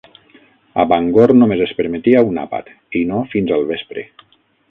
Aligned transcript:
A 0.83 0.85
Bangor 0.93 1.33
només 1.41 1.61
es 1.65 1.75
permetia 1.81 2.25
un 2.29 2.41
àpat, 2.45 2.73
i 3.01 3.05
no 3.13 3.23
fins 3.35 3.55
al 3.59 3.67
vespre. 3.75 4.09